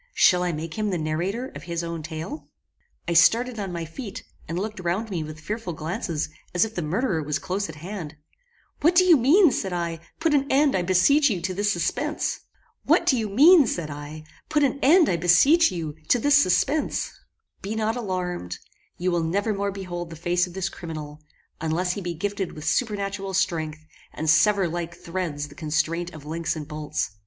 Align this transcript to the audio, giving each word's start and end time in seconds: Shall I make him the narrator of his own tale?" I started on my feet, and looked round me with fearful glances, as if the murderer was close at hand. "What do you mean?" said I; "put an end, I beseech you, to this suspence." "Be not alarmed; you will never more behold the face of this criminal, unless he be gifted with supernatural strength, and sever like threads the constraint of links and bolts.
Shall 0.15 0.41
I 0.41 0.51
make 0.51 0.79
him 0.79 0.89
the 0.89 0.97
narrator 0.97 1.49
of 1.53 1.61
his 1.69 1.83
own 1.83 2.01
tale?" 2.01 2.49
I 3.07 3.13
started 3.13 3.59
on 3.59 3.69
my 3.71 3.85
feet, 3.85 4.23
and 4.47 4.57
looked 4.57 4.79
round 4.79 5.11
me 5.11 5.23
with 5.23 5.39
fearful 5.39 5.73
glances, 5.73 6.27
as 6.55 6.65
if 6.65 6.73
the 6.73 6.81
murderer 6.81 7.21
was 7.21 7.37
close 7.37 7.69
at 7.69 7.75
hand. 7.75 8.15
"What 8.79 8.95
do 8.95 9.03
you 9.03 9.15
mean?" 9.15 9.51
said 9.51 9.71
I; 9.73 9.99
"put 10.19 10.33
an 10.33 10.47
end, 10.51 10.75
I 10.75 10.81
beseech 10.81 11.29
you, 11.29 11.39
to 11.41 11.53
this 11.53 11.73
suspence." 11.73 12.39
"Be 12.87 12.97
not 17.75 17.95
alarmed; 17.95 18.57
you 18.97 19.11
will 19.11 19.23
never 19.23 19.53
more 19.53 19.71
behold 19.71 20.09
the 20.09 20.15
face 20.15 20.47
of 20.47 20.55
this 20.55 20.67
criminal, 20.69 21.21
unless 21.61 21.91
he 21.93 22.01
be 22.01 22.15
gifted 22.15 22.53
with 22.53 22.65
supernatural 22.65 23.35
strength, 23.35 23.85
and 24.13 24.27
sever 24.27 24.67
like 24.67 24.95
threads 24.95 25.47
the 25.49 25.53
constraint 25.53 26.11
of 26.11 26.25
links 26.25 26.55
and 26.55 26.67
bolts. 26.67 27.11